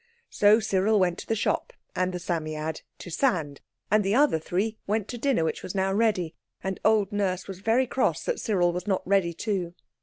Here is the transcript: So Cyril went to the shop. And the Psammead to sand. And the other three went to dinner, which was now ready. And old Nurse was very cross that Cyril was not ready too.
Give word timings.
So 0.31 0.59
Cyril 0.59 0.99
went 0.99 1.19
to 1.19 1.27
the 1.27 1.35
shop. 1.35 1.73
And 1.95 2.11
the 2.11 2.17
Psammead 2.17 2.81
to 2.97 3.11
sand. 3.11 3.61
And 3.91 4.03
the 4.03 4.15
other 4.15 4.39
three 4.39 4.79
went 4.87 5.07
to 5.09 5.19
dinner, 5.19 5.43
which 5.43 5.61
was 5.61 5.75
now 5.75 5.93
ready. 5.93 6.33
And 6.63 6.79
old 6.83 7.11
Nurse 7.11 7.47
was 7.47 7.59
very 7.59 7.85
cross 7.85 8.23
that 8.23 8.39
Cyril 8.39 8.73
was 8.73 8.87
not 8.87 9.07
ready 9.07 9.35
too. 9.35 9.75